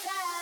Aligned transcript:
Bye. 0.00 0.41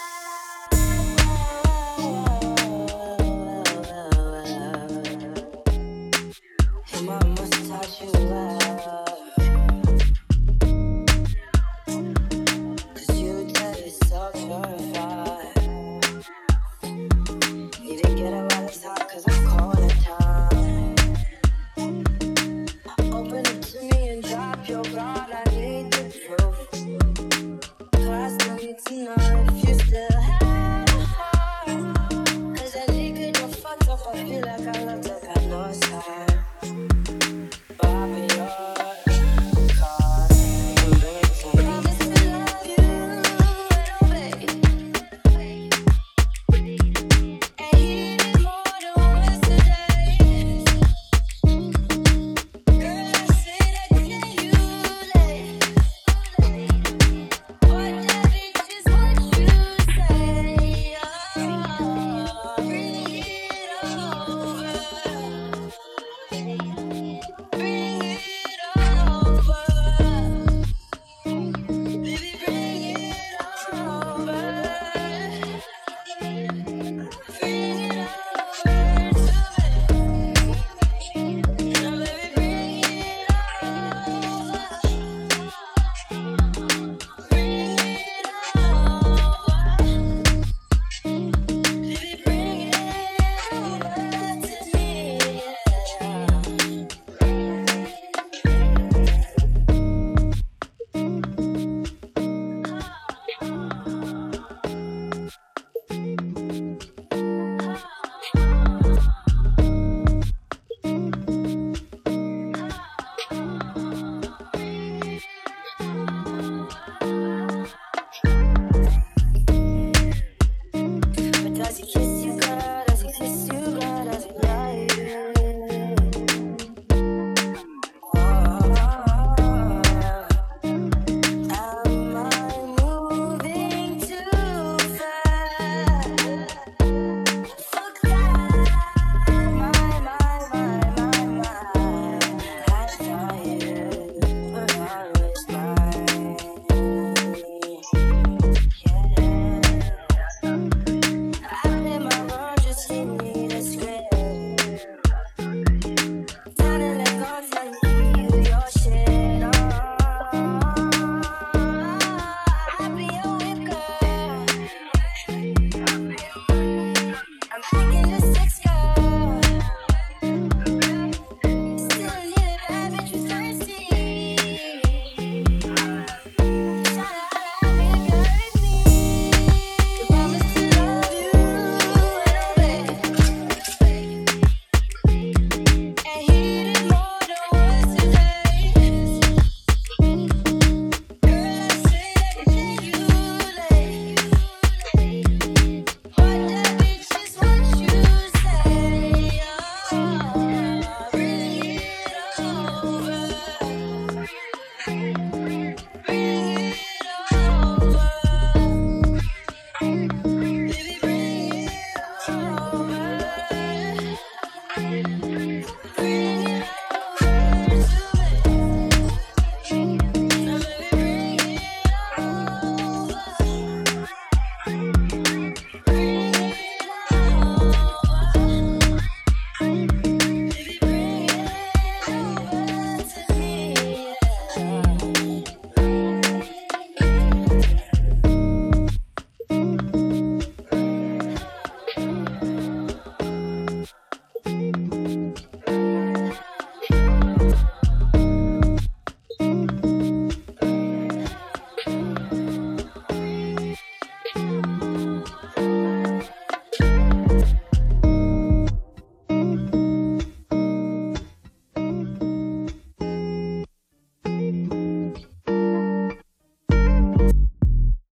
Yeah. 153.19 153.40